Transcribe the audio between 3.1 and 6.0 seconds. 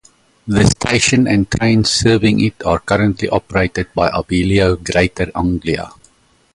operated by Abellio Greater Anglia.